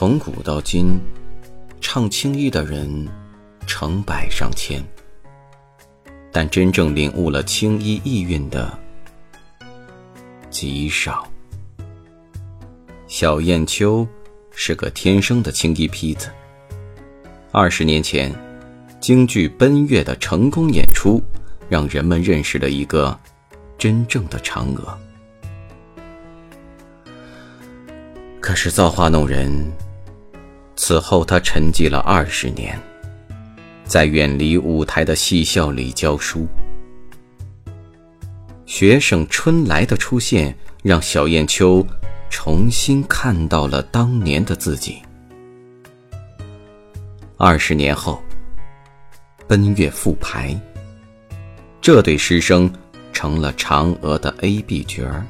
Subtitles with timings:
[0.00, 0.98] 从古到今，
[1.78, 3.06] 唱青衣的人
[3.66, 4.82] 成百上千，
[6.32, 8.78] 但真正领悟了青衣意蕴的
[10.48, 11.28] 极少。
[13.08, 14.08] 小燕秋
[14.52, 16.30] 是个天生的青衣坯子。
[17.52, 18.34] 二十年前，
[19.02, 21.22] 京剧《奔月》的成功演出，
[21.68, 23.14] 让人们认识了一个
[23.76, 24.98] 真正的嫦娥。
[28.40, 29.70] 可是造化弄人。
[30.82, 32.80] 此后，他沉寂了二十年，
[33.84, 36.48] 在远离舞台的戏校里教书。
[38.64, 41.86] 学生春来的出现，让小燕秋
[42.30, 45.02] 重新看到了当年的自己。
[47.36, 48.18] 二十年后，
[49.46, 50.58] 奔月复排，
[51.82, 52.72] 这对师生
[53.12, 55.26] 成了嫦娥的 A、B 角儿。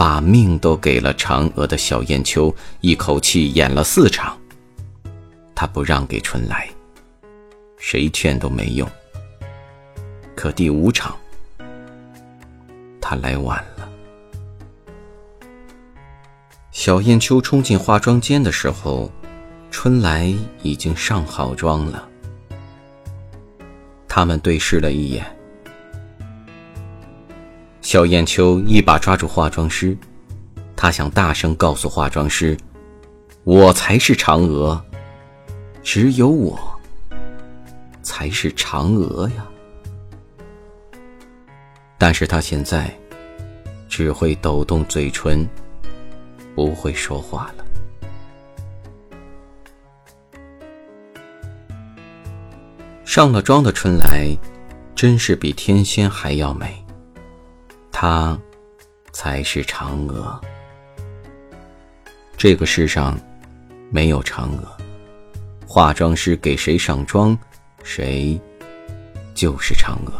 [0.00, 4.34] 把命都给了嫦娥的小燕秋，一口气演了四场。
[5.54, 6.66] 他不让给春来，
[7.76, 8.88] 谁劝都没用。
[10.34, 11.14] 可第五场，
[12.98, 13.86] 他来晚了。
[16.70, 19.12] 小燕秋冲进化妆间的时候，
[19.70, 22.08] 春来已经上好妆了。
[24.08, 25.39] 他们对视了一眼。
[27.90, 29.98] 小燕秋一把抓住化妆师，
[30.76, 32.56] 她想大声告诉化妆师
[33.42, 34.80] ：“我才是嫦娥，
[35.82, 36.56] 只有我
[38.00, 39.44] 才是嫦娥呀！”
[41.98, 42.96] 但是她现在
[43.88, 45.44] 只会抖动嘴唇，
[46.54, 47.64] 不会说话了。
[53.04, 54.32] 上了妆的春来，
[54.94, 56.72] 真是比天仙还要美。
[58.02, 58.40] 她，
[59.12, 60.40] 才是嫦娥。
[62.34, 63.14] 这个世上，
[63.90, 64.74] 没有嫦娥，
[65.66, 67.38] 化妆师给谁上妆，
[67.82, 68.40] 谁
[69.34, 70.12] 就是嫦娥。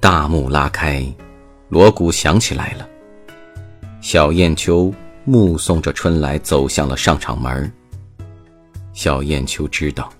[0.00, 1.06] 大幕拉开，
[1.68, 2.88] 锣鼓响起来了。
[4.00, 4.92] 小燕秋
[5.24, 7.72] 目送着春来走向了上场门。
[8.92, 10.12] 小燕秋知道，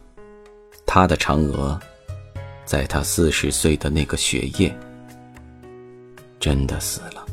[0.86, 1.76] 她的嫦娥。
[2.68, 4.76] 在他四十岁的那个雪夜，
[6.38, 7.26] 真的死了。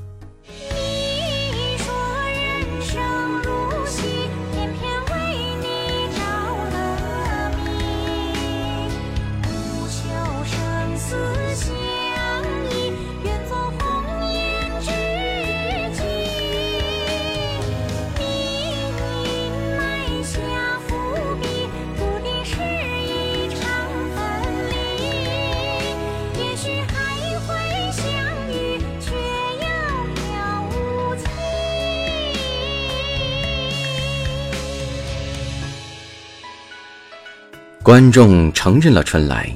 [37.86, 39.48] 观众承认了春来，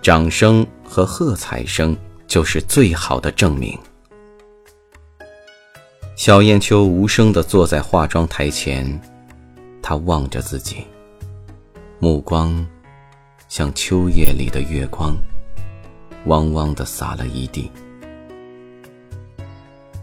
[0.00, 1.96] 掌声和喝彩声
[2.28, 3.76] 就是最好的证明。
[6.14, 9.00] 小燕秋无声地坐在化妆台前，
[9.82, 10.86] 她望着自己，
[11.98, 12.64] 目光
[13.48, 15.16] 像秋夜里的月光，
[16.26, 17.68] 汪汪地洒了一地。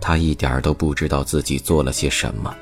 [0.01, 2.53] 她一点都不知道自己做了些什么。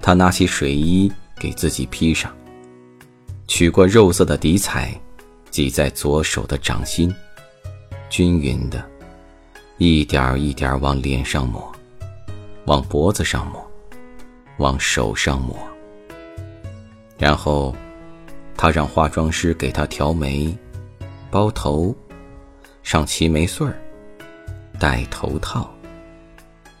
[0.00, 2.34] 她拿起水衣给自己披上。
[3.46, 4.98] 取过肉色的底彩，
[5.50, 7.14] 挤在左手的掌心，
[8.08, 8.84] 均匀的，
[9.78, 11.70] 一点一点往脸上抹，
[12.64, 13.64] 往脖子上抹，
[14.58, 15.56] 往手上抹。
[17.18, 17.74] 然后，
[18.56, 20.56] 他让化妆师给他调眉、
[21.30, 21.94] 包头、
[22.82, 23.80] 上齐眉穗儿、
[24.80, 25.72] 戴头套，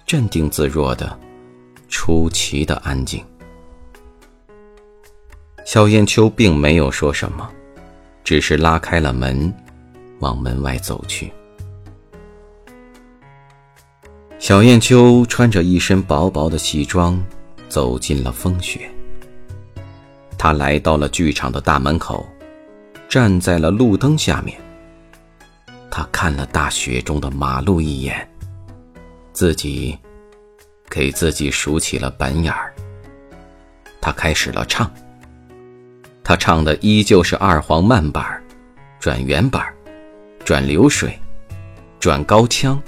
[0.06, 1.16] 镇定自若的，
[1.88, 3.24] 出奇的安静。
[5.64, 7.50] 小燕秋并没有说什么，
[8.22, 9.52] 只是拉开了门，
[10.20, 11.32] 往门外走去。
[14.38, 17.18] 小燕秋穿着一身薄薄的西装，
[17.68, 18.90] 走进了风雪。
[20.36, 22.26] 他来到了剧场的大门口，
[23.08, 24.60] 站在了路灯下面。
[25.90, 28.28] 他看了大雪中的马路一眼，
[29.32, 29.98] 自己
[30.90, 32.74] 给自己数起了板眼儿。
[33.98, 34.90] 他开始了唱。
[36.24, 38.42] 他唱的依旧是二黄慢板
[38.98, 39.62] 转原板
[40.42, 41.16] 转流水，
[42.00, 42.82] 转高腔。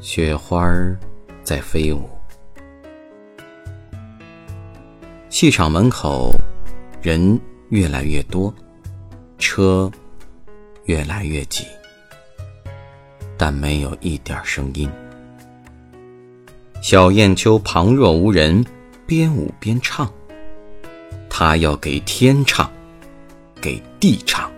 [0.00, 0.66] 雪花
[1.44, 2.08] 在飞舞。
[5.28, 6.34] 戏场门口，
[7.02, 7.38] 人
[7.68, 8.52] 越来越多，
[9.38, 9.90] 车
[10.84, 11.66] 越来越挤，
[13.36, 14.90] 但没有一点声音。
[16.80, 18.64] 小燕秋旁若无人，
[19.06, 20.10] 边舞边唱。
[21.34, 22.70] 他要给天唱，
[23.58, 24.52] 给地唱，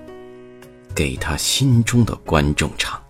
[0.93, 3.01] 给他心中的观众唱。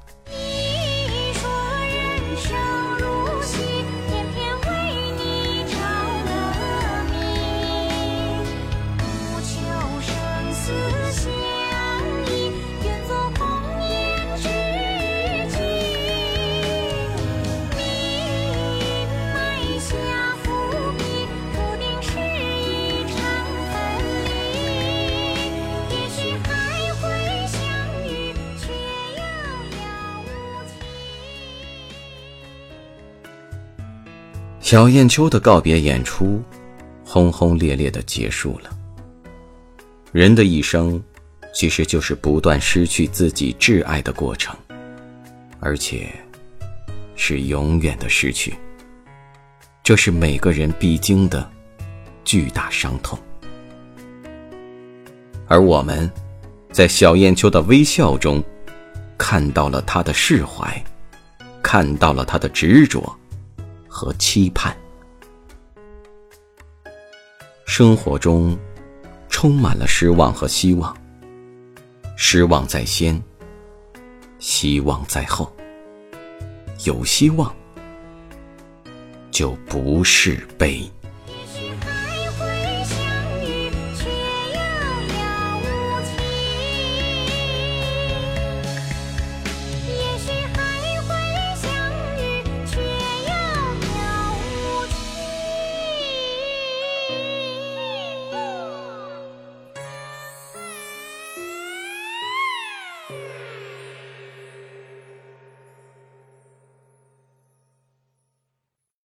[34.64, 36.42] 小燕秋的告别演出，
[37.04, 38.70] 轰轰烈烈的结束了。
[40.10, 40.98] 人的一生，
[41.52, 44.56] 其实就是不断失去自己挚爱的过程，
[45.60, 46.10] 而且
[47.14, 48.54] 是永远的失去。
[49.82, 51.46] 这是每个人必经的
[52.24, 53.18] 巨大伤痛。
[55.46, 56.10] 而我们，
[56.72, 58.42] 在小燕秋的微笑中，
[59.18, 60.82] 看到了他的释怀，
[61.62, 63.14] 看到了他的执着。
[63.94, 64.76] 和期盼，
[67.64, 68.58] 生活中
[69.28, 70.92] 充满了失望和希望。
[72.16, 73.22] 失望在先，
[74.40, 75.54] 希望在后。
[76.84, 77.54] 有希望，
[79.30, 80.90] 就不是悲。